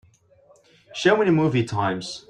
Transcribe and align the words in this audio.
Show 0.95 1.15
me 1.17 1.25
the 1.27 1.31
movie 1.31 1.63
times 1.63 2.19